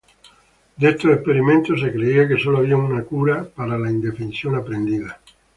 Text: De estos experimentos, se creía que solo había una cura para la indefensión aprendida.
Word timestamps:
De 0.77 0.89
estos 0.89 1.11
experimentos, 1.11 1.79
se 1.79 1.91
creía 1.91 2.27
que 2.27 2.39
solo 2.39 2.57
había 2.57 2.75
una 2.75 3.03
cura 3.03 3.47
para 3.55 3.77
la 3.77 3.91
indefensión 3.91 4.55
aprendida. 4.55 5.21